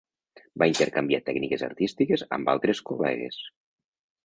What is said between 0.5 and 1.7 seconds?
Va intercanviar tècniques